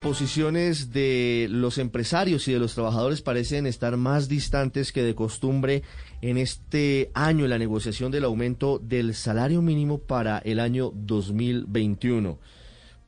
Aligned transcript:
Posiciones 0.00 0.92
de 0.92 1.48
los 1.50 1.76
empresarios 1.76 2.46
y 2.46 2.52
de 2.52 2.60
los 2.60 2.74
trabajadores 2.74 3.20
parecen 3.20 3.66
estar 3.66 3.96
más 3.96 4.28
distantes 4.28 4.92
que 4.92 5.02
de 5.02 5.16
costumbre 5.16 5.82
en 6.22 6.38
este 6.38 7.10
año 7.14 7.48
la 7.48 7.58
negociación 7.58 8.12
del 8.12 8.22
aumento 8.22 8.78
del 8.78 9.12
salario 9.16 9.60
mínimo 9.60 9.98
para 9.98 10.38
el 10.38 10.60
año 10.60 10.92
2021, 10.94 12.38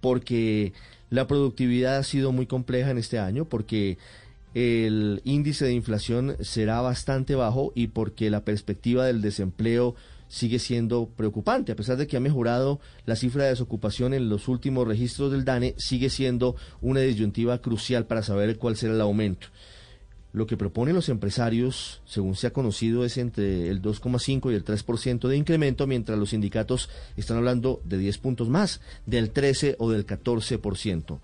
porque 0.01 0.73
la 1.11 1.29
productividad 1.29 1.99
ha 1.99 2.03
sido 2.03 2.33
muy 2.33 2.47
compleja 2.47 2.91
en 2.91 2.99
este 2.99 3.21
año, 3.21 3.45
porque 3.45 3.97
el 4.55 5.23
índice 5.23 5.67
de 5.67 5.75
inflación 5.75 6.39
será 6.41 6.81
bastante 6.81 7.37
bajo 7.37 7.71
y 7.77 7.87
porque 7.87 8.31
la 8.31 8.45
perspectiva 8.45 9.07
del 9.07 9.23
desempleo 9.23 9.95
sigue 10.31 10.59
siendo 10.61 11.11
preocupante. 11.15 11.73
A 11.73 11.77
pesar 11.77 11.99
de 11.99 12.07
que 12.07 12.17
ha 12.17 12.21
mejorado 12.21 12.81
la 13.05 13.17
cifra 13.17 13.45
de 13.45 13.51
desocupación 13.51 14.15
en 14.15 14.31
los 14.31 14.49
últimos 14.49 14.89
registros 14.89 15.33
del 15.33 15.45
DANE, 15.45 15.75
sigue 15.77 16.09
siendo 16.09 16.57
una 16.81 17.01
disyuntiva 17.01 17.61
crucial 17.61 18.07
para 18.07 18.23
saber 18.23 18.57
cuál 18.57 18.77
será 18.77 18.95
el 18.95 19.01
aumento. 19.01 19.49
Lo 20.33 20.47
que 20.47 20.57
proponen 20.57 20.95
los 20.95 21.09
empresarios, 21.09 22.01
según 22.07 22.37
se 22.37 22.47
ha 22.47 22.53
conocido, 22.53 23.05
es 23.05 23.19
entre 23.19 23.69
el 23.69 23.83
2,5 23.83 24.53
y 24.53 24.55
el 24.55 24.65
3% 24.65 25.27
de 25.27 25.37
incremento, 25.37 25.89
mientras 25.89 26.17
los 26.17 26.31
sindicatos 26.31 26.89
están 27.17 27.39
hablando 27.39 27.83
de 27.85 27.99
10 27.99 28.19
puntos 28.19 28.49
más, 28.49 28.81
del 29.07 29.31
13 29.31 29.75
o 29.81 29.91
del 29.91 30.07
14%. 30.07 31.19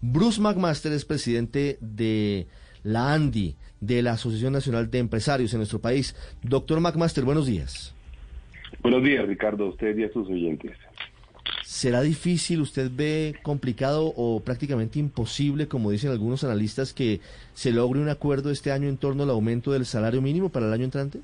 Bruce 0.00 0.40
McMaster 0.40 0.92
es 0.92 1.04
presidente 1.04 1.78
de 1.80 2.46
la 2.84 3.12
ANDI, 3.12 3.56
de 3.80 4.02
la 4.02 4.12
Asociación 4.12 4.52
Nacional 4.52 4.88
de 4.88 4.98
Empresarios 4.98 5.52
en 5.52 5.58
nuestro 5.58 5.80
país. 5.80 6.14
Doctor 6.42 6.78
McMaster, 6.78 7.24
buenos 7.24 7.46
días. 7.46 7.94
Buenos 8.80 9.02
días, 9.02 9.26
Ricardo, 9.26 9.66
a 9.66 9.68
usted 9.68 9.96
y 9.96 10.04
a 10.04 10.12
sus 10.12 10.28
oyentes. 10.28 10.72
¿Será 11.62 12.00
difícil, 12.00 12.60
usted 12.60 12.90
ve 12.94 13.34
complicado 13.42 14.12
o 14.16 14.40
prácticamente 14.40 14.98
imposible, 14.98 15.68
como 15.68 15.90
dicen 15.90 16.10
algunos 16.10 16.44
analistas, 16.44 16.92
que 16.92 17.20
se 17.54 17.72
logre 17.72 18.00
un 18.00 18.08
acuerdo 18.08 18.50
este 18.50 18.72
año 18.72 18.88
en 18.88 18.96
torno 18.96 19.22
al 19.22 19.30
aumento 19.30 19.72
del 19.72 19.84
salario 19.84 20.22
mínimo 20.22 20.48
para 20.48 20.66
el 20.66 20.72
año 20.72 20.84
entrante? 20.84 21.20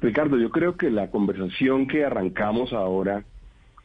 Ricardo, 0.00 0.38
yo 0.38 0.50
creo 0.50 0.76
que 0.76 0.90
la 0.90 1.10
conversación 1.10 1.86
que 1.86 2.04
arrancamos 2.04 2.72
ahora 2.72 3.24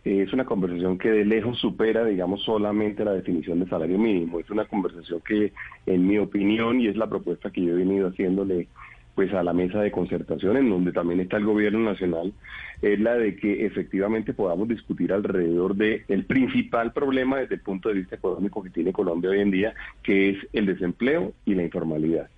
es 0.04 0.32
una 0.34 0.46
conversación 0.46 0.98
que 0.98 1.10
de 1.10 1.26
lejos 1.26 1.60
supera, 1.60 2.06
digamos, 2.06 2.44
solamente 2.44 3.04
la 3.04 3.12
definición 3.12 3.60
de 3.60 3.68
salario 3.68 3.98
mínimo. 3.98 4.40
Es 4.40 4.50
una 4.50 4.66
conversación 4.66 5.22
que, 5.22 5.54
en 5.86 6.08
mi 6.08 6.18
opinión, 6.18 6.80
y 6.80 6.88
es 6.88 6.96
la 6.96 7.08
propuesta 7.08 7.52
que 7.52 7.62
yo 7.62 7.74
he 7.74 7.78
venido 7.78 8.08
haciéndole 8.10 8.68
pues 9.18 9.34
a 9.34 9.42
la 9.42 9.52
mesa 9.52 9.82
de 9.82 9.90
concertación 9.90 10.58
en 10.58 10.70
donde 10.70 10.92
también 10.92 11.20
está 11.20 11.38
el 11.38 11.46
gobierno 11.46 11.80
nacional 11.80 12.34
es 12.84 13.00
la 13.00 13.16
de 13.16 13.36
que 13.36 13.66
efectivamente 13.66 14.32
podamos 14.32 14.68
discutir 14.68 15.12
alrededor 15.12 15.76
de 15.76 16.04
el 16.08 16.26
principal 16.26 16.94
problema 16.94 17.38
desde 17.38 17.56
el 17.56 17.62
punto 17.62 17.90
de 17.90 17.96
vista 17.96 18.18
económico 18.18 18.62
que 18.62 18.70
tiene 18.70 18.94
Colombia 18.94 19.32
hoy 19.32 19.40
en 19.40 19.50
día, 19.50 19.74
que 20.04 20.30
es 20.30 20.38
el 20.54 20.68
desempleo 20.68 21.34
y 21.46 21.56
la 21.56 21.64
informalidad. 21.64 22.30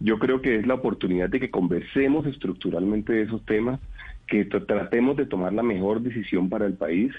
Yo 0.00 0.18
creo 0.18 0.42
que 0.42 0.56
es 0.56 0.66
la 0.66 0.74
oportunidad 0.74 1.30
de 1.30 1.40
que 1.40 1.50
conversemos 1.50 2.26
estructuralmente 2.26 3.14
de 3.14 3.22
esos 3.22 3.42
temas, 3.46 3.80
que 4.26 4.44
tratemos 4.44 5.16
de 5.16 5.24
tomar 5.24 5.54
la 5.54 5.62
mejor 5.62 6.02
decisión 6.02 6.50
para 6.50 6.66
el 6.66 6.74
país. 6.74 7.10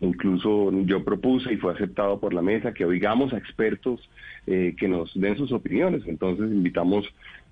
Incluso 0.00 0.72
yo 0.86 1.04
propuse 1.04 1.52
y 1.52 1.58
fue 1.58 1.74
aceptado 1.74 2.18
por 2.18 2.32
la 2.32 2.40
mesa 2.40 2.72
que 2.72 2.86
oigamos 2.86 3.34
a 3.34 3.36
expertos 3.36 4.08
eh, 4.46 4.74
que 4.78 4.88
nos 4.88 5.12
den 5.20 5.36
sus 5.36 5.52
opiniones. 5.52 6.04
Entonces 6.06 6.50
invitamos 6.50 7.04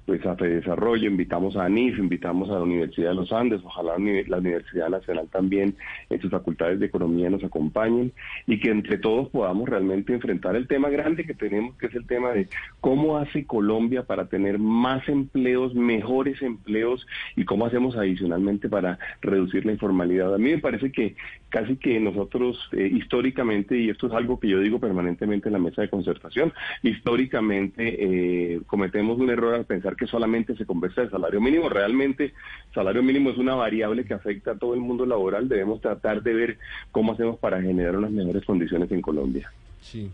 pues 0.07 0.25
a 0.25 0.37
Desarrollo, 0.37 1.09
invitamos 1.09 1.57
a 1.57 1.65
ANIF, 1.65 1.99
invitamos 1.99 2.49
a 2.49 2.55
la 2.55 2.63
Universidad 2.63 3.11
de 3.11 3.17
los 3.17 3.33
Andes, 3.33 3.61
ojalá 3.65 3.99
la 3.99 4.39
Universidad 4.39 4.89
Nacional 4.89 5.29
también 5.33 5.75
en 6.11 6.21
sus 6.21 6.31
facultades 6.31 6.79
de 6.79 6.87
economía 6.87 7.29
nos 7.29 7.43
acompañen 7.43 8.13
y 8.47 8.61
que 8.61 8.71
entre 8.71 8.99
todos 8.99 9.29
podamos 9.31 9.69
realmente 9.69 10.15
enfrentar 10.15 10.55
el 10.55 10.69
tema 10.69 10.91
grande 10.91 11.25
que 11.25 11.35
tenemos, 11.35 11.77
que 11.77 11.87
es 11.87 11.95
el 11.97 12.07
tema 12.07 12.31
de 12.31 12.49
cómo 12.81 13.19
hace 13.19 13.47
Colombia 13.47 14.05
para 14.05 14.27
tener 14.27 14.61
más 14.61 15.09
empleos, 15.09 15.75
mejores 15.75 16.41
empleos 16.41 17.05
y 17.35 17.45
cómo 17.45 17.67
hacemos 17.67 17.97
adicionalmente 17.97 18.69
para 18.69 19.01
reducir 19.21 19.67
la 19.67 19.73
informalidad. 19.73 20.33
A 20.33 20.39
mí 20.39 20.51
me 20.51 20.59
parece 20.59 20.93
que 20.93 21.17
casi 21.49 21.77
que 21.77 21.99
nosotros 21.99 22.69
eh, 22.73 22.89
históricamente, 22.93 23.77
y 23.79 23.91
esto 23.91 24.07
es 24.07 24.13
algo 24.13 24.39
que 24.39 24.49
yo 24.49 24.61
digo 24.61 24.79
permanentemente 24.79 25.49
en 25.49 25.55
la 25.55 25.59
mesa 25.59 25.83
de 25.83 25.89
concertación, 25.89 26.53
históricamente 26.83 28.55
eh, 28.55 28.61
cometemos 28.67 29.19
un 29.19 29.31
error 29.31 29.55
al 29.55 29.65
pensar 29.65 29.96
que 29.97 30.07
solamente 30.07 30.57
se 30.57 30.67
conversa 30.67 31.03
de 31.03 31.11
salario 31.11 31.41
mínimo. 31.41 31.69
Realmente, 31.69 32.35
salario 32.75 33.03
mínimo 33.03 33.31
es 33.31 33.39
una 33.39 33.55
variable 33.55 34.05
que 34.05 34.15
afecta 34.15 34.53
a 34.53 34.59
todo 34.59 34.75
el 34.75 34.81
mundo 34.81 35.07
laboral. 35.07 35.49
Debemos 35.49 35.81
tratar 35.81 36.23
de 36.23 36.35
ver 36.35 36.59
cómo 36.93 37.13
hacemos 37.13 37.39
para 37.39 37.61
generar 37.61 37.97
unas 37.97 38.11
mejores 38.11 38.45
condiciones 38.45 38.91
en 38.93 39.01
Colombia. 39.01 39.51
Sí. 39.81 40.11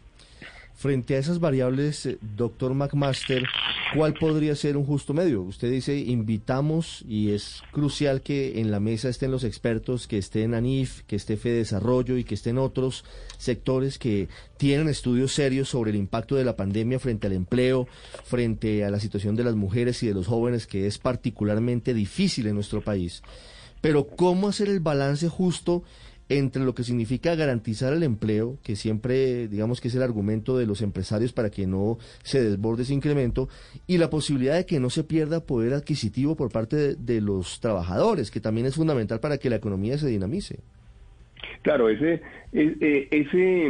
Frente 0.75 1.15
a 1.15 1.19
esas 1.19 1.39
variables, 1.39 2.07
eh, 2.07 2.19
doctor 2.37 2.75
McMaster, 2.75 3.45
¿cuál 3.95 4.15
podría 4.15 4.57
ser 4.57 4.77
un 4.77 4.85
justo 4.85 5.15
medio? 5.15 5.43
Usted 5.43 5.71
dice, 5.71 5.97
invitamos 5.97 7.05
y 7.07 7.31
es 7.31 7.63
crucial 7.71 8.23
que 8.23 8.61
en 8.61 8.71
la 8.71 8.81
mesa 8.81 9.09
estén 9.09 9.31
los 9.31 9.45
expertos, 9.45 10.09
que 10.09 10.19
estén 10.19 10.55
ANIF, 10.55 11.03
que 11.07 11.17
esté 11.17 11.37
Fede 11.37 11.59
Desarrollo 11.59 12.17
y 12.17 12.25
que 12.25 12.35
estén 12.35 12.59
otros 12.59 13.05
sectores 13.39 13.99
que 13.99 14.29
tienen 14.57 14.89
estudios 14.89 15.33
serios 15.33 15.69
sobre 15.69 15.91
el 15.91 15.97
impacto 15.97 16.35
de 16.35 16.45
la 16.45 16.57
pandemia 16.57 16.99
frente 16.99 17.29
al 17.29 17.35
empleo, 17.35 17.87
frente 18.25 18.85
a 18.85 18.91
la 18.91 18.99
situación 18.99 19.37
de 19.37 19.45
las 19.45 19.55
mujeres 19.55 20.03
y 20.03 20.09
de 20.09 20.15
los 20.15 20.27
jóvenes, 20.27 20.67
que 20.67 20.87
es 20.87 20.99
particularmente 20.99 21.95
difícil 21.95 22.49
en 22.49 22.55
nuestro 22.55 22.81
país. 22.81 23.23
Pero 23.81 24.07
¿cómo 24.07 24.49
hacer 24.49 24.69
el 24.69 24.81
balance 24.81 25.29
justo 25.29 25.83
entre 26.39 26.65
lo 26.65 26.75
que 26.75 26.85
significa 26.85 27.35
garantizar 27.35 27.93
el 27.93 28.03
empleo, 28.03 28.59
que 28.63 28.77
siempre 28.77 29.49
digamos 29.49 29.81
que 29.81 29.89
es 29.89 29.95
el 29.95 30.03
argumento 30.03 30.57
de 30.57 30.67
los 30.67 30.83
empresarios 30.83 31.33
para 31.33 31.51
que 31.51 31.67
no 31.67 31.99
se 32.23 32.43
desborde 32.43 32.83
ese 32.83 32.95
incremento, 32.95 33.49
y 33.87 33.99
la 33.99 34.11
posibilidad 34.11 34.57
de 34.57 34.67
que 34.67 34.81
no 34.81 34.91
se 34.91 35.05
pierda 35.05 35.47
poder 35.47 35.73
adquisitivo 35.75 36.37
por 36.37 36.51
parte 36.51 36.95
de, 36.97 37.21
los 37.21 37.61
trabajadores, 37.61 38.31
que 38.31 38.41
también 38.41 38.67
es 38.67 38.75
fundamental 38.75 39.21
para 39.21 39.39
que 39.39 39.51
la 39.51 39.57
economía 39.57 39.99
se 39.99 40.09
dinamice. 40.09 40.61
Claro, 41.63 41.89
ese, 41.89 42.23
e, 42.53 42.77
e, 42.81 43.09
ese 43.11 43.69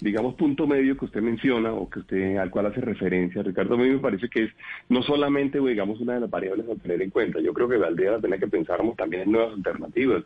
digamos, 0.00 0.34
punto 0.34 0.66
medio 0.66 0.96
que 0.96 1.06
usted 1.06 1.22
menciona 1.22 1.72
o 1.72 1.88
que 1.88 2.00
usted 2.00 2.36
al 2.36 2.50
cual 2.50 2.66
hace 2.66 2.80
referencia, 2.80 3.42
Ricardo, 3.42 3.74
a 3.74 3.78
mí 3.78 3.88
me 3.88 3.98
parece 3.98 4.28
que 4.28 4.44
es 4.44 4.50
no 4.88 5.02
solamente, 5.02 5.58
digamos, 5.58 6.00
una 6.00 6.14
de 6.14 6.20
las 6.20 6.30
variables 6.30 6.68
a 6.68 6.74
tener 6.74 7.00
en 7.02 7.10
cuenta. 7.10 7.40
Yo 7.40 7.52
creo 7.52 7.68
que 7.68 7.76
valdría 7.76 8.12
la 8.12 8.18
pena 8.18 8.38
que 8.38 8.46
pensáramos 8.46 8.96
también 8.96 9.22
en 9.22 9.32
nuevas 9.32 9.54
alternativas. 9.54 10.24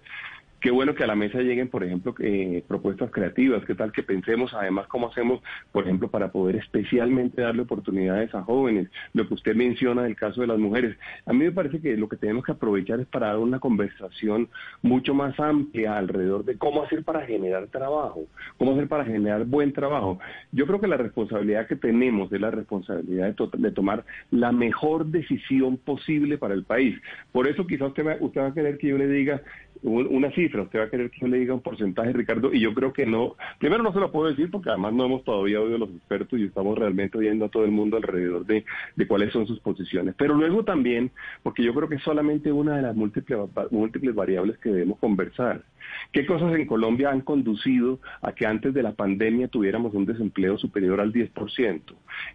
Qué 0.60 0.70
bueno 0.70 0.94
que 0.94 1.04
a 1.04 1.06
la 1.06 1.14
mesa 1.14 1.40
lleguen, 1.40 1.68
por 1.68 1.84
ejemplo, 1.84 2.14
eh, 2.18 2.62
propuestas 2.68 3.10
creativas. 3.10 3.64
Qué 3.64 3.74
tal 3.74 3.92
que 3.92 4.02
pensemos, 4.02 4.52
además, 4.52 4.86
cómo 4.88 5.08
hacemos, 5.08 5.40
por 5.72 5.84
ejemplo, 5.84 6.08
para 6.08 6.32
poder 6.32 6.56
especialmente 6.56 7.40
darle 7.40 7.62
oportunidades 7.62 8.34
a 8.34 8.42
jóvenes. 8.42 8.90
Lo 9.14 9.26
que 9.26 9.34
usted 9.34 9.54
menciona 9.54 10.02
del 10.02 10.16
caso 10.16 10.42
de 10.42 10.48
las 10.48 10.58
mujeres. 10.58 10.98
A 11.24 11.32
mí 11.32 11.44
me 11.44 11.52
parece 11.52 11.80
que 11.80 11.96
lo 11.96 12.10
que 12.10 12.18
tenemos 12.18 12.44
que 12.44 12.52
aprovechar 12.52 13.00
es 13.00 13.06
para 13.06 13.28
dar 13.28 13.38
una 13.38 13.58
conversación 13.58 14.50
mucho 14.82 15.14
más 15.14 15.40
amplia 15.40 15.96
alrededor 15.96 16.44
de 16.44 16.58
cómo 16.58 16.82
hacer 16.82 17.04
para 17.04 17.22
generar 17.22 17.66
trabajo, 17.68 18.26
cómo 18.58 18.72
hacer 18.72 18.86
para 18.86 19.06
generar 19.06 19.46
buen 19.46 19.72
trabajo. 19.72 20.18
Yo 20.52 20.66
creo 20.66 20.78
que 20.78 20.88
la 20.88 20.98
responsabilidad 20.98 21.68
que 21.68 21.76
tenemos 21.76 22.30
es 22.32 22.40
la 22.40 22.50
responsabilidad 22.50 23.34
de, 23.34 23.70
tomar 23.70 24.04
la 24.30 24.52
mejor 24.52 25.06
decisión 25.06 25.78
posible 25.78 26.36
para 26.36 26.52
el 26.52 26.64
país. 26.64 27.00
Por 27.32 27.46
eso 27.46 27.66
quizás 27.66 27.88
usted 27.88 28.18
usted 28.20 28.40
va 28.42 28.48
a 28.48 28.54
querer 28.54 28.76
que 28.76 28.88
yo 28.88 28.98
le 28.98 29.08
diga 29.08 29.42
una 29.82 30.30
cifra, 30.32 30.62
usted 30.62 30.78
va 30.78 30.84
a 30.84 30.90
querer 30.90 31.10
que 31.10 31.20
yo 31.20 31.28
le 31.28 31.38
diga 31.38 31.54
un 31.54 31.62
porcentaje, 31.62 32.12
Ricardo, 32.12 32.52
y 32.52 32.60
yo 32.60 32.74
creo 32.74 32.92
que 32.92 33.06
no, 33.06 33.36
primero 33.58 33.82
no 33.82 33.92
se 33.92 34.00
lo 34.00 34.12
puedo 34.12 34.28
decir 34.28 34.50
porque 34.50 34.70
además 34.70 34.92
no 34.92 35.06
hemos 35.06 35.24
todavía 35.24 35.60
oído 35.60 35.76
a 35.76 35.78
los 35.78 35.90
expertos 35.90 36.38
y 36.38 36.44
estamos 36.44 36.78
realmente 36.78 37.18
oyendo 37.18 37.46
a 37.46 37.48
todo 37.48 37.64
el 37.64 37.70
mundo 37.70 37.96
alrededor 37.96 38.44
de, 38.44 38.64
de 38.96 39.06
cuáles 39.06 39.32
son 39.32 39.46
sus 39.46 39.60
posiciones, 39.60 40.14
pero 40.18 40.34
luego 40.34 40.64
también, 40.64 41.10
porque 41.42 41.62
yo 41.62 41.72
creo 41.74 41.88
que 41.88 41.96
es 41.96 42.02
solamente 42.02 42.52
una 42.52 42.76
de 42.76 42.82
las 42.82 42.96
múltiples, 42.96 43.38
múltiples 43.70 44.14
variables 44.14 44.58
que 44.58 44.70
debemos 44.70 44.98
conversar. 44.98 45.62
¿Qué 46.12 46.26
cosas 46.26 46.54
en 46.54 46.66
Colombia 46.66 47.10
han 47.10 47.20
conducido 47.20 48.00
a 48.22 48.32
que 48.32 48.46
antes 48.46 48.74
de 48.74 48.82
la 48.82 48.92
pandemia 48.92 49.48
tuviéramos 49.48 49.94
un 49.94 50.06
desempleo 50.06 50.58
superior 50.58 51.00
al 51.00 51.12
10%? 51.12 51.80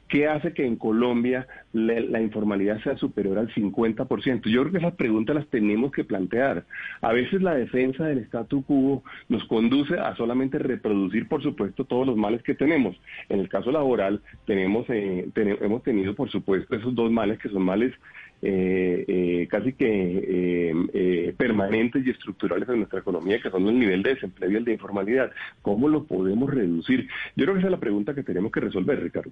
¿Qué 0.08 0.28
hace 0.28 0.54
que 0.54 0.66
en 0.66 0.76
Colombia 0.76 1.48
la, 1.74 2.22
informalidad 2.22 2.82
sea 2.84 2.98
superior 2.98 3.38
al 3.38 3.54
50%? 3.54 4.50
Yo 4.50 4.62
creo 4.62 4.72
que 4.72 4.78
esas 4.78 4.96
preguntas 4.96 5.36
las 5.36 5.48
tenemos 5.48 5.92
que 5.92 6.04
plantear. 6.04 6.66
A 7.02 7.12
veces 7.12 7.42
la 7.42 7.56
defensa 7.56 8.06
del 8.06 8.20
statu 8.20 8.64
quo 8.64 9.04
nos 9.30 9.44
conduce 9.46 10.00
a 10.00 10.16
solamente 10.16 10.60
reproducir, 10.60 11.28
por 11.28 11.42
supuesto, 11.44 11.86
todos 11.86 12.08
los 12.08 12.18
males 12.18 12.44
que 12.44 12.56
tenemos. 12.56 12.96
En 13.30 13.40
el 13.40 13.50
caso 13.50 13.72
laboral 13.72 14.22
tenemos, 14.46 14.86
eh, 14.90 15.28
hemos 15.36 15.84
tenido, 15.84 16.16
por 16.16 16.30
supuesto, 16.30 16.76
esos 16.76 16.96
dos 16.96 17.12
males 17.12 17.40
que 17.40 17.50
son 17.50 17.64
males 17.64 17.94
eh, 18.42 19.06
eh, 19.08 19.48
casi 19.50 19.74
que 19.74 19.86
eh, 19.88 20.74
eh, 20.94 21.34
permanentes 21.38 22.06
y 22.06 22.10
estructurales 22.10 22.68
en 22.70 22.78
nuestra 22.78 23.00
economía, 23.00 23.40
que 23.42 23.50
son 23.50 23.68
el 23.68 23.80
nivel 23.80 24.04
de 24.04 24.16
desempleo 24.16 24.52
y 24.52 24.56
el 24.56 24.66
de 24.66 24.74
informalidad. 24.74 25.32
¿Cómo 25.62 25.88
lo 25.88 26.04
podemos 26.04 26.50
reducir? 26.54 27.08
Yo 27.36 27.46
creo 27.46 27.54
que 27.54 27.60
esa 27.60 27.68
es 27.68 27.72
la 27.72 27.80
pregunta 27.80 28.14
que 28.14 28.24
tenemos 28.24 28.52
que 28.52 28.60
resolver, 28.60 29.02
Ricardo. 29.02 29.32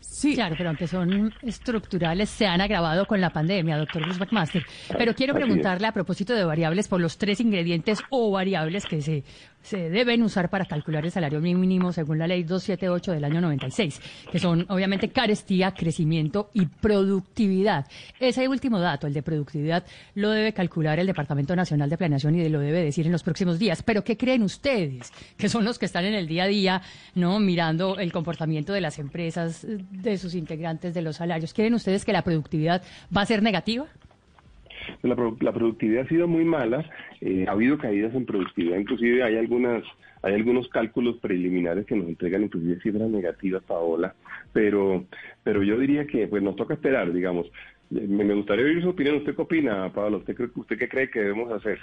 Sí, 0.00 0.34
claro, 0.34 0.54
pero 0.56 0.68
aunque 0.68 0.86
son 0.86 1.34
estructurales, 1.42 2.30
se 2.30 2.46
han 2.46 2.60
agravado 2.60 3.04
con 3.04 3.20
la 3.20 3.30
pandemia, 3.30 3.76
doctor 3.76 4.02
Bruce 4.02 4.20
McMaster. 4.20 4.64
Pero 4.96 5.12
quiero 5.12 5.34
preguntarle 5.34 5.88
a 5.88 5.92
propósito 5.92 6.34
de 6.34 6.44
variables 6.44 6.86
por 6.86 7.00
los 7.00 7.18
tres 7.18 7.40
ingredientes 7.40 8.00
o 8.10 8.30
variables 8.30 8.86
que 8.86 9.02
se 9.02 9.24
se 9.64 9.88
deben 9.88 10.22
usar 10.22 10.50
para 10.50 10.66
calcular 10.66 11.04
el 11.04 11.10
salario 11.10 11.40
mínimo 11.40 11.92
según 11.92 12.18
la 12.18 12.26
ley 12.26 12.42
278 12.44 13.12
del 13.12 13.24
año 13.24 13.40
96, 13.40 14.00
que 14.30 14.38
son 14.38 14.66
obviamente 14.68 15.08
carestía, 15.08 15.72
crecimiento 15.72 16.50
y 16.52 16.66
productividad. 16.66 17.86
Ese 18.20 18.46
último 18.46 18.78
dato, 18.78 19.06
el 19.06 19.14
de 19.14 19.22
productividad, 19.22 19.84
lo 20.14 20.30
debe 20.30 20.52
calcular 20.52 21.00
el 21.00 21.06
Departamento 21.06 21.56
Nacional 21.56 21.88
de 21.88 21.96
Planeación 21.96 22.34
y 22.34 22.48
lo 22.48 22.60
debe 22.60 22.84
decir 22.84 23.06
en 23.06 23.12
los 23.12 23.22
próximos 23.22 23.58
días. 23.58 23.82
Pero 23.82 24.04
¿qué 24.04 24.18
creen 24.18 24.42
ustedes? 24.42 25.10
Que 25.38 25.48
son 25.48 25.64
los 25.64 25.78
que 25.78 25.86
están 25.86 26.04
en 26.04 26.14
el 26.14 26.28
día 26.28 26.44
a 26.44 26.48
día, 26.48 26.82
¿no? 27.14 27.40
Mirando 27.40 27.98
el 27.98 28.12
comportamiento 28.12 28.74
de 28.74 28.82
las 28.82 28.98
empresas, 28.98 29.66
de 29.66 30.18
sus 30.18 30.34
integrantes, 30.34 30.92
de 30.92 31.00
los 31.00 31.16
salarios. 31.16 31.54
¿Creen 31.54 31.72
ustedes 31.72 32.04
que 32.04 32.12
la 32.12 32.22
productividad 32.22 32.82
va 33.16 33.22
a 33.22 33.26
ser 33.26 33.42
negativa? 33.42 33.86
La, 35.02 35.52
productividad 35.52 36.04
ha 36.04 36.08
sido 36.08 36.26
muy 36.26 36.44
mala, 36.44 36.84
eh, 37.20 37.44
ha 37.48 37.52
habido 37.52 37.78
caídas 37.78 38.14
en 38.14 38.26
productividad, 38.26 38.78
inclusive 38.78 39.22
hay 39.22 39.36
algunas 39.36 39.84
hay 40.22 40.34
algunos 40.34 40.68
cálculos 40.68 41.18
preliminares 41.18 41.84
que 41.84 41.94
nos 41.94 42.08
entregan 42.08 42.44
inclusive 42.44 42.80
cifras 42.80 43.10
negativas, 43.10 43.62
Paola, 43.64 44.14
pero 44.52 45.04
pero 45.42 45.62
yo 45.62 45.78
diría 45.78 46.06
que 46.06 46.26
pues 46.28 46.42
nos 46.42 46.56
toca 46.56 46.74
esperar, 46.74 47.12
digamos. 47.12 47.46
Me, 47.90 48.34
gustaría 48.34 48.64
oír 48.64 48.82
su 48.82 48.88
opinión. 48.88 49.16
¿Usted 49.16 49.36
qué 49.36 49.42
opina, 49.42 49.92
Paola? 49.92 50.16
¿Usted, 50.16 50.34
cree, 50.34 50.48
¿Usted 50.54 50.78
qué 50.78 50.88
cree 50.88 51.10
que 51.10 51.20
debemos 51.20 51.52
hacer? 51.52 51.78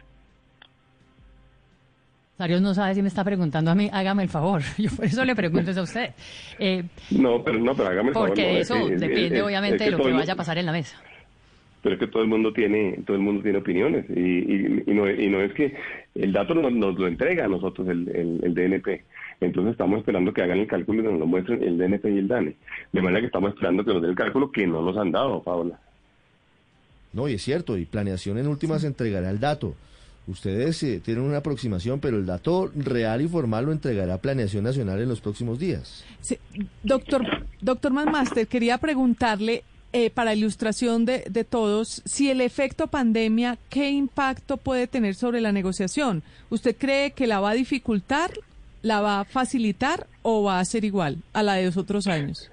Darius 2.38 2.62
no 2.62 2.74
sabe 2.74 2.95
si 2.95 3.03
me 3.03 3.07
está 3.07 3.24
preguntando 3.24 3.69
a 3.69 3.75
mí, 3.75 3.88
hágame 3.94 4.24
el 4.24 4.30
favor. 4.30 4.62
Yo 4.80 4.89
por 4.89 5.06
eso 5.06 5.24
le 5.24 5.36
pregunto 5.36 5.69
eso 5.69 5.81
a 5.81 5.83
usted. 5.83 6.09
Eh, 6.57 6.83
no, 7.12 7.44
pero 7.44 7.59
no, 7.59 7.75
pero 7.75 7.89
hágame 7.89 8.09
el 8.09 8.13
favor. 8.15 8.30
Porque 8.30 8.59
eso 8.62 8.75
depende, 8.89 9.44
obviamente, 9.44 9.83
de 9.83 9.92
lo 9.92 10.00
que 10.00 10.12
vaya 10.12 10.33
a 10.33 10.36
pasar 10.36 10.57
en 10.57 10.65
la 10.65 10.71
mesa 10.71 11.00
pero 11.81 11.95
es 11.95 11.99
que 11.99 12.07
todo 12.07 12.23
el 12.23 12.29
mundo 12.29 12.53
tiene 12.53 12.99
todo 13.05 13.17
el 13.17 13.23
mundo 13.23 13.41
tiene 13.41 13.57
opiniones 13.57 14.05
y, 14.09 14.83
y, 14.89 14.93
no, 14.93 15.09
y 15.09 15.29
no 15.29 15.41
es 15.41 15.53
que 15.53 15.75
el 16.15 16.31
dato 16.31 16.53
nos, 16.53 16.71
lo 16.97 17.07
entrega 17.07 17.45
a 17.45 17.47
nosotros 17.47 17.87
el, 17.87 18.07
el, 18.43 18.53
DNP 18.53 19.03
entonces 19.39 19.71
estamos 19.71 19.99
esperando 19.99 20.33
que 20.33 20.43
hagan 20.43 20.59
el 20.59 20.67
cálculo 20.67 21.01
y 21.01 21.05
nos 21.05 21.19
lo 21.19 21.25
muestren 21.25 21.63
el 21.63 21.77
DNP 21.77 22.05
y 22.05 22.19
el 22.19 22.27
DANE 22.27 22.55
de 22.91 23.01
manera 23.01 23.21
que 23.21 23.27
estamos 23.27 23.53
esperando 23.53 23.83
que 23.83 23.93
nos 23.93 24.01
den 24.01 24.11
el 24.11 24.17
cálculo 24.17 24.51
que 24.51 24.67
no 24.67 24.81
nos 24.81 24.97
han 24.97 25.11
dado 25.11 25.41
Paola. 25.41 25.79
No 27.13 27.27
y 27.27 27.33
es 27.33 27.41
cierto 27.41 27.77
y 27.77 27.85
planeación 27.85 28.37
en 28.37 28.47
últimas 28.47 28.83
entregará 28.83 29.29
el 29.29 29.39
dato. 29.39 29.75
Ustedes 30.27 30.81
eh, 30.83 31.01
tienen 31.03 31.23
una 31.23 31.37
aproximación 31.37 31.99
pero 31.99 32.17
el 32.17 32.25
dato 32.25 32.71
real 32.75 33.21
y 33.21 33.27
formal 33.27 33.65
lo 33.65 33.71
entregará 33.71 34.19
planeación 34.19 34.63
nacional 34.63 35.01
en 35.01 35.09
los 35.09 35.19
próximos 35.19 35.57
días. 35.57 36.05
Sí. 36.21 36.37
doctor 36.83 37.23
doctor 37.59 37.91
Manmaster 37.91 38.47
quería 38.47 38.77
preguntarle 38.77 39.63
eh, 39.93 40.09
para 40.09 40.33
ilustración 40.33 41.05
de, 41.05 41.23
de, 41.29 41.43
todos, 41.43 42.01
si 42.05 42.29
el 42.29 42.41
efecto 42.41 42.88
pandemia, 42.88 43.57
¿qué 43.69 43.89
impacto 43.89 44.57
puede 44.57 44.88
tener 44.88 45.15
sobre 45.15 45.41
la 45.41 45.51
negociación? 45.51 46.23
¿Usted 46.49 46.75
cree 46.77 47.11
que 47.11 47.27
la 47.27 47.39
va 47.39 47.51
a 47.51 47.55
dificultar, 47.55 48.31
la 48.81 49.01
va 49.01 49.19
a 49.19 49.25
facilitar 49.25 50.07
o 50.21 50.43
va 50.43 50.59
a 50.59 50.65
ser 50.65 50.85
igual 50.85 51.17
a 51.33 51.43
la 51.43 51.55
de 51.55 51.65
los 51.65 51.77
otros 51.77 52.07
años? 52.07 52.49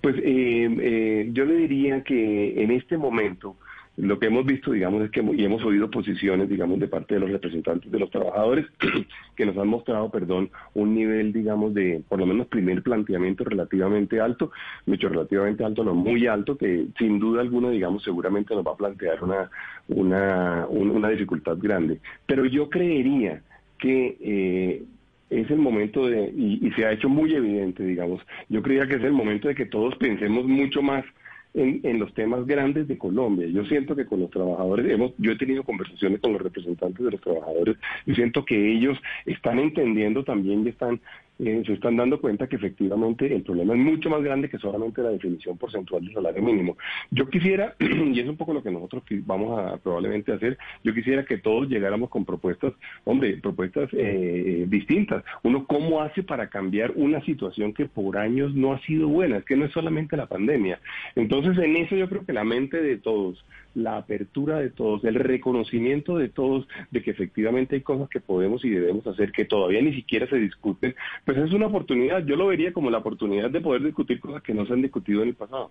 Pues 0.00 0.16
eh, 0.18 0.68
eh, 0.80 1.30
yo 1.32 1.44
le 1.44 1.54
diría 1.56 2.02
que 2.02 2.62
en 2.62 2.70
este 2.72 2.98
momento 2.98 3.56
lo 3.96 4.18
que 4.18 4.26
hemos 4.26 4.44
visto, 4.44 4.72
digamos, 4.72 5.04
es 5.04 5.10
que 5.10 5.22
y 5.22 5.44
hemos 5.44 5.64
oído 5.64 5.88
posiciones, 5.88 6.48
digamos, 6.48 6.80
de 6.80 6.88
parte 6.88 7.14
de 7.14 7.20
los 7.20 7.30
representantes 7.30 7.90
de 7.92 7.98
los 7.98 8.10
trabajadores 8.10 8.66
que 9.36 9.46
nos 9.46 9.56
han 9.56 9.68
mostrado, 9.68 10.10
perdón, 10.10 10.50
un 10.74 10.94
nivel, 10.94 11.32
digamos, 11.32 11.74
de, 11.74 12.02
por 12.08 12.18
lo 12.18 12.26
menos, 12.26 12.48
primer 12.48 12.82
planteamiento 12.82 13.44
relativamente 13.44 14.20
alto, 14.20 14.50
mucho 14.86 15.08
relativamente 15.08 15.64
alto, 15.64 15.84
no 15.84 15.94
muy 15.94 16.26
alto, 16.26 16.58
que 16.58 16.86
sin 16.98 17.20
duda 17.20 17.40
alguna, 17.40 17.70
digamos, 17.70 18.02
seguramente 18.02 18.54
nos 18.54 18.66
va 18.66 18.72
a 18.72 18.76
plantear 18.76 19.22
una, 19.22 19.48
una, 19.86 20.66
una 20.68 21.08
dificultad 21.10 21.56
grande. 21.58 22.00
Pero 22.26 22.46
yo 22.46 22.68
creería 22.68 23.42
que 23.78 24.16
eh, 24.20 24.82
es 25.30 25.50
el 25.50 25.58
momento 25.58 26.08
de, 26.08 26.32
y, 26.36 26.66
y 26.66 26.72
se 26.72 26.84
ha 26.84 26.92
hecho 26.92 27.08
muy 27.08 27.32
evidente, 27.32 27.84
digamos, 27.84 28.20
yo 28.48 28.60
creía 28.60 28.88
que 28.88 28.96
es 28.96 29.04
el 29.04 29.12
momento 29.12 29.46
de 29.46 29.54
que 29.54 29.66
todos 29.66 29.94
pensemos 29.96 30.46
mucho 30.46 30.82
más 30.82 31.04
en, 31.54 31.98
los 32.00 32.12
temas 32.14 32.46
grandes 32.46 32.88
de 32.88 32.98
Colombia. 32.98 33.46
Yo 33.46 33.64
siento 33.64 33.94
que 33.94 34.06
con 34.06 34.20
los 34.20 34.30
trabajadores, 34.30 34.90
hemos, 34.90 35.12
yo 35.18 35.32
he 35.32 35.38
tenido 35.38 35.62
conversaciones 35.62 36.20
con 36.20 36.32
los 36.32 36.42
representantes 36.42 37.04
de 37.04 37.12
los 37.12 37.20
trabajadores 37.20 37.76
y 38.06 38.14
siento 38.14 38.44
que 38.44 38.72
ellos 38.72 38.98
están 39.24 39.60
entendiendo 39.60 40.24
también 40.24 40.66
y 40.66 40.70
están 40.70 41.00
eh, 41.38 41.62
se 41.66 41.72
están 41.72 41.96
dando 41.96 42.20
cuenta 42.20 42.46
que 42.46 42.56
efectivamente 42.56 43.34
el 43.34 43.42
problema 43.42 43.74
es 43.74 43.80
mucho 43.80 44.08
más 44.08 44.22
grande 44.22 44.48
que 44.48 44.58
solamente 44.58 45.02
la 45.02 45.10
definición 45.10 45.58
porcentual 45.58 46.04
del 46.04 46.14
salario 46.14 46.42
mínimo. 46.42 46.76
Yo 47.10 47.28
quisiera, 47.28 47.74
y 47.80 48.20
es 48.20 48.28
un 48.28 48.36
poco 48.36 48.52
lo 48.52 48.62
que 48.62 48.70
nosotros 48.70 49.02
vamos 49.26 49.58
a 49.58 49.76
probablemente 49.78 50.32
hacer, 50.32 50.56
yo 50.84 50.94
quisiera 50.94 51.24
que 51.24 51.38
todos 51.38 51.68
llegáramos 51.68 52.10
con 52.10 52.24
propuestas, 52.24 52.72
hombre, 53.04 53.38
propuestas 53.38 53.88
eh, 53.92 54.64
distintas. 54.68 55.24
Uno, 55.42 55.66
¿cómo 55.66 56.02
hace 56.02 56.22
para 56.22 56.48
cambiar 56.48 56.92
una 56.94 57.20
situación 57.24 57.72
que 57.72 57.86
por 57.86 58.16
años 58.16 58.54
no 58.54 58.72
ha 58.72 58.80
sido 58.80 59.08
buena? 59.08 59.38
Es 59.38 59.44
que 59.44 59.56
no 59.56 59.64
es 59.64 59.72
solamente 59.72 60.16
la 60.16 60.26
pandemia. 60.26 60.80
Entonces, 61.16 61.58
en 61.58 61.76
eso 61.76 61.96
yo 61.96 62.08
creo 62.08 62.24
que 62.24 62.32
la 62.32 62.44
mente 62.44 62.80
de 62.80 62.96
todos, 62.98 63.44
la 63.74 63.96
apertura 63.98 64.58
de 64.58 64.70
todos, 64.70 65.04
el 65.04 65.16
reconocimiento 65.16 66.16
de 66.16 66.28
todos 66.28 66.66
de 66.90 67.02
que 67.02 67.10
efectivamente 67.10 67.76
hay 67.76 67.82
cosas 67.82 68.08
que 68.08 68.20
podemos 68.20 68.64
y 68.64 68.70
debemos 68.70 69.06
hacer 69.06 69.32
que 69.32 69.44
todavía 69.44 69.82
ni 69.82 69.94
siquiera 69.94 70.28
se 70.28 70.36
discuten, 70.36 70.94
pues 71.24 71.38
es 71.38 71.52
una 71.52 71.66
oportunidad. 71.66 72.24
Yo 72.24 72.36
lo 72.36 72.46
vería 72.46 72.72
como 72.72 72.90
la 72.90 72.98
oportunidad 72.98 73.50
de 73.50 73.60
poder 73.60 73.82
discutir 73.82 74.20
cosas 74.20 74.42
que 74.42 74.54
no 74.54 74.66
se 74.66 74.72
han 74.72 74.82
discutido 74.82 75.22
en 75.22 75.28
el 75.28 75.34
pasado. 75.34 75.70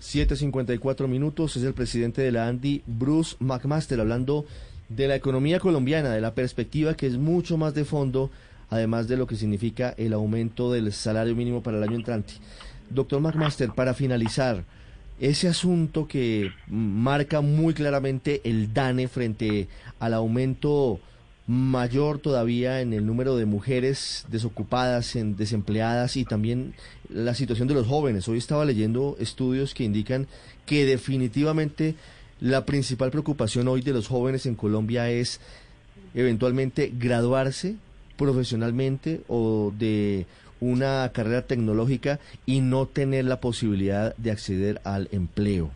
7.54 0.00 1.08
minutos, 1.08 1.56
es 1.56 1.62
el 1.64 1.74
presidente 1.74 2.22
de 2.22 2.32
la 2.32 2.48
Andy, 2.48 2.82
Bruce 2.86 3.36
McMaster, 3.38 4.00
hablando 4.00 4.46
de 4.88 5.08
la 5.08 5.14
economía 5.14 5.60
colombiana, 5.60 6.10
de 6.10 6.20
la 6.20 6.34
perspectiva 6.34 6.94
que 6.94 7.06
es 7.06 7.18
mucho 7.18 7.58
más 7.58 7.74
de 7.74 7.84
fondo, 7.84 8.30
además 8.70 9.08
de 9.08 9.16
lo 9.16 9.26
que 9.26 9.36
significa 9.36 9.94
el 9.98 10.14
aumento 10.14 10.72
del 10.72 10.92
salario 10.92 11.36
mínimo 11.36 11.62
para 11.62 11.76
el 11.76 11.82
año 11.82 11.96
entrante. 11.96 12.34
Doctor 12.88 13.20
McMaster, 13.20 13.70
para 13.70 13.94
finalizar, 13.94 14.64
ese 15.20 15.48
asunto 15.48 16.08
que 16.08 16.50
marca 16.66 17.42
muy 17.42 17.74
claramente 17.74 18.40
el 18.44 18.72
DANE 18.72 19.06
frente 19.06 19.68
al 19.98 20.14
aumento 20.14 20.98
mayor 21.46 22.20
todavía 22.20 22.80
en 22.80 22.94
el 22.94 23.04
número 23.04 23.36
de 23.36 23.44
mujeres 23.44 24.24
desocupadas, 24.28 25.16
en 25.16 25.36
desempleadas 25.36 26.16
y 26.16 26.24
también 26.24 26.74
la 27.10 27.34
situación 27.34 27.68
de 27.68 27.74
los 27.74 27.86
jóvenes. 27.86 28.28
Hoy 28.28 28.38
estaba 28.38 28.64
leyendo 28.64 29.16
estudios 29.20 29.74
que 29.74 29.84
indican 29.84 30.26
que 30.64 30.86
definitivamente 30.86 31.96
la 32.40 32.64
principal 32.64 33.10
preocupación 33.10 33.68
hoy 33.68 33.82
de 33.82 33.92
los 33.92 34.08
jóvenes 34.08 34.46
en 34.46 34.54
Colombia 34.54 35.10
es 35.10 35.40
eventualmente 36.14 36.92
graduarse 36.98 37.76
profesionalmente 38.16 39.20
o 39.28 39.72
de 39.78 40.26
una 40.60 41.10
carrera 41.12 41.42
tecnológica 41.42 42.20
y 42.46 42.60
no 42.60 42.86
tener 42.86 43.24
la 43.24 43.40
posibilidad 43.40 44.16
de 44.16 44.30
acceder 44.30 44.80
al 44.84 45.08
empleo. 45.12 45.70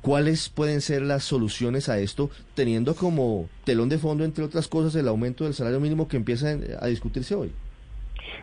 ¿Cuáles 0.00 0.48
pueden 0.48 0.80
ser 0.80 1.02
las 1.02 1.22
soluciones 1.22 1.88
a 1.88 2.00
esto, 2.00 2.30
teniendo 2.54 2.94
como 2.94 3.48
telón 3.64 3.88
de 3.88 3.98
fondo, 3.98 4.24
entre 4.24 4.44
otras 4.44 4.66
cosas, 4.66 4.96
el 4.96 5.06
aumento 5.06 5.44
del 5.44 5.54
salario 5.54 5.78
mínimo 5.78 6.08
que 6.08 6.16
empieza 6.16 6.56
a 6.80 6.86
discutirse 6.88 7.36
hoy? 7.36 7.52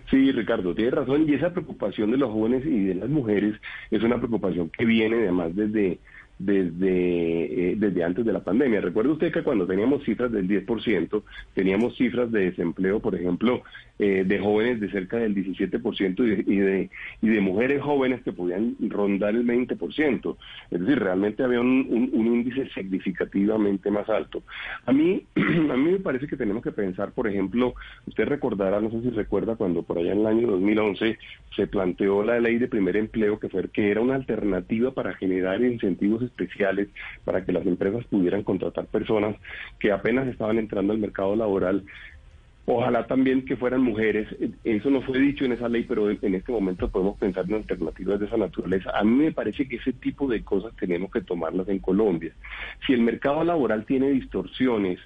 Sí, 0.10 0.32
Ricardo, 0.32 0.74
tiene 0.74 0.92
razón. 0.92 1.28
Y 1.28 1.34
esa 1.34 1.52
preocupación 1.52 2.12
de 2.12 2.18
los 2.18 2.32
jóvenes 2.32 2.66
y 2.66 2.86
de 2.86 2.96
las 2.96 3.10
mujeres 3.10 3.56
es 3.92 4.02
una 4.02 4.18
preocupación 4.18 4.70
que 4.70 4.86
viene 4.86 5.18
además 5.18 5.56
desde 5.56 6.00
desde, 6.40 7.72
eh, 7.72 7.76
desde 7.78 8.04
antes 8.04 8.26
de 8.26 8.34
la 8.34 8.44
pandemia. 8.44 8.80
Recuerde 8.80 9.12
usted 9.12 9.32
que 9.32 9.44
cuando 9.44 9.68
teníamos 9.68 10.04
cifras 10.06 10.32
del 10.32 10.48
10%, 10.48 11.24
teníamos 11.54 11.96
cifras 11.98 12.32
de 12.32 12.46
desempleo, 12.46 13.02
por 13.02 13.14
ejemplo, 13.14 13.62
eh, 14.00 14.24
de 14.26 14.40
jóvenes 14.40 14.80
de 14.80 14.90
cerca 14.90 15.18
del 15.18 15.36
17% 15.36 16.24
y 16.24 16.30
de, 16.30 16.44
y, 16.48 16.58
de, 16.58 16.90
y 17.22 17.28
de 17.28 17.42
mujeres 17.42 17.82
jóvenes 17.82 18.24
que 18.24 18.32
podían 18.32 18.78
rondar 18.80 19.36
el 19.36 19.46
20%. 19.46 20.38
Es 20.72 20.80
decir, 20.80 21.00
realmente 21.00 21.44
había 21.44 21.60
un, 21.60 22.10
un, 22.14 22.28
índice 22.28 22.70
significativamente 22.70 23.92
más 23.92 24.08
alto. 24.08 24.42
A 24.86 24.94
mí, 24.94 25.26
a 25.36 25.76
mí 25.76 25.92
me 25.92 26.00
parece 26.00 26.28
que 26.28 26.38
tenemos 26.38 26.64
que 26.64 26.72
pensar, 26.72 27.12
por 27.12 27.28
ejemplo, 27.28 27.74
usted 28.08 28.26
recordará, 28.26 28.80
no 28.80 28.90
sé 28.90 29.02
si 29.02 29.10
recuerda, 29.10 29.58
cuando 29.58 29.84
por 29.84 29.98
allá 29.98 30.14
en 30.14 30.20
el 30.20 30.28
año 30.28 30.48
2011 30.48 31.18
se 31.58 31.68
planteó 31.68 32.24
la 32.24 32.40
ley 32.40 32.58
de 32.58 32.70
primer 32.70 32.96
empleo, 32.96 33.38
que, 33.38 33.50
fue, 33.50 33.68
que 33.68 33.92
era 33.92 34.00
una 34.00 34.16
alternativa 34.16 34.92
para 34.92 35.14
generar 35.16 35.62
incentivos 35.62 36.24
especiales 36.30 36.88
para 37.26 37.44
que 37.44 37.52
las 37.52 37.66
empresas 37.66 38.06
pudieran 38.06 38.44
contratar 38.44 38.86
personas 38.86 39.36
que 39.80 39.92
apenas 39.92 40.28
estaban 40.28 40.58
entrando 40.58 40.94
al 40.94 41.00
mercado 41.00 41.36
laboral 41.36 41.84
Ojalá 42.72 43.08
también 43.08 43.46
que 43.46 43.58
fueran 43.58 43.82
mujeres. 43.82 44.28
Eso 44.64 44.92
no 44.92 45.02
fue 45.02 45.18
dicho 45.18 45.44
en 45.44 45.54
esa 45.54 45.68
ley, 45.68 45.86
pero 45.90 46.08
en 46.08 46.36
este 46.36 46.52
momento 46.52 46.88
podemos 46.88 47.18
pensar 47.18 47.46
en 47.48 47.56
alternativas 47.56 48.20
de 48.20 48.28
esa 48.28 48.38
naturaleza. 48.38 48.92
A 48.94 49.04
mí 49.04 49.24
me 49.24 49.32
parece 49.32 49.68
que 49.68 49.78
ese 49.78 49.92
tipo 49.92 50.28
de 50.28 50.44
cosas 50.44 50.76
tenemos 50.76 51.10
que 51.10 51.22
tomarlas 51.22 51.68
en 51.68 51.80
Colombia. 51.80 52.32
Si 52.86 52.94
el 52.94 53.02
mercado 53.02 53.44
laboral 53.44 53.86
tiene 53.86 54.12
distorsiones, 54.12 55.00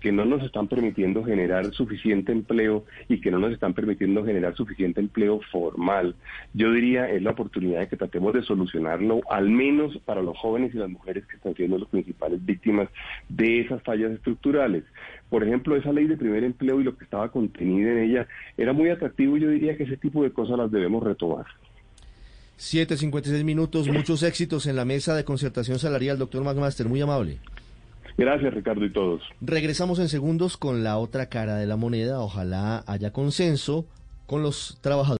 que 0.00 0.12
no 0.12 0.24
nos 0.24 0.42
están 0.42 0.68
permitiendo 0.68 1.24
generar 1.24 1.72
suficiente 1.72 2.32
empleo 2.32 2.84
y 3.08 3.20
que 3.20 3.30
no 3.30 3.38
nos 3.38 3.52
están 3.52 3.74
permitiendo 3.74 4.24
generar 4.24 4.54
suficiente 4.54 5.00
empleo 5.00 5.40
formal. 5.50 6.14
Yo 6.54 6.72
diría 6.72 7.10
es 7.10 7.22
la 7.22 7.30
oportunidad 7.30 7.80
de 7.80 7.88
que 7.88 7.96
tratemos 7.96 8.34
de 8.34 8.42
solucionarlo, 8.42 9.20
al 9.30 9.48
menos 9.48 9.98
para 10.04 10.22
los 10.22 10.36
jóvenes 10.38 10.74
y 10.74 10.78
las 10.78 10.90
mujeres 10.90 11.26
que 11.26 11.36
están 11.36 11.54
siendo 11.54 11.78
las 11.78 11.88
principales 11.88 12.44
víctimas 12.44 12.88
de 13.28 13.60
esas 13.60 13.82
fallas 13.82 14.12
estructurales. 14.12 14.84
Por 15.28 15.44
ejemplo, 15.44 15.76
esa 15.76 15.92
ley 15.92 16.06
de 16.06 16.16
primer 16.16 16.44
empleo 16.44 16.80
y 16.80 16.84
lo 16.84 16.96
que 16.96 17.04
estaba 17.04 17.30
contenido 17.30 17.90
en 17.90 17.98
ella 17.98 18.26
era 18.56 18.72
muy 18.72 18.88
atractivo 18.90 19.36
y 19.36 19.40
yo 19.40 19.50
diría 19.50 19.76
que 19.76 19.84
ese 19.84 19.96
tipo 19.96 20.22
de 20.22 20.30
cosas 20.30 20.58
las 20.58 20.70
debemos 20.70 21.02
retomar. 21.02 21.46
7.56 22.58 23.44
minutos, 23.44 23.88
muchos 23.88 24.24
éxitos 24.24 24.66
en 24.66 24.74
la 24.74 24.84
mesa 24.84 25.14
de 25.14 25.24
concertación 25.24 25.78
salarial, 25.78 26.18
doctor 26.18 26.42
McMaster, 26.42 26.88
muy 26.88 27.00
amable. 27.00 27.38
Gracias, 28.18 28.52
Ricardo, 28.52 28.84
y 28.84 28.92
todos. 28.92 29.22
Regresamos 29.40 30.00
en 30.00 30.08
segundos 30.08 30.56
con 30.56 30.82
la 30.82 30.98
otra 30.98 31.28
cara 31.28 31.54
de 31.54 31.66
la 31.66 31.76
moneda. 31.76 32.20
Ojalá 32.20 32.82
haya 32.88 33.12
consenso 33.12 33.86
con 34.26 34.42
los 34.42 34.78
trabajadores. 34.82 35.16